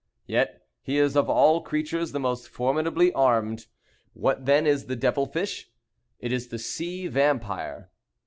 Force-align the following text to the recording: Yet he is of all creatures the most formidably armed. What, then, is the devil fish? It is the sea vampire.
Yet 0.25 0.65
he 0.81 0.97
is 0.97 1.15
of 1.15 1.29
all 1.29 1.61
creatures 1.61 2.11
the 2.11 2.19
most 2.19 2.49
formidably 2.49 3.13
armed. 3.13 3.67
What, 4.13 4.47
then, 4.47 4.65
is 4.65 4.87
the 4.87 4.95
devil 4.95 5.27
fish? 5.27 5.69
It 6.19 6.31
is 6.31 6.47
the 6.47 6.57
sea 6.57 7.05
vampire. 7.05 7.91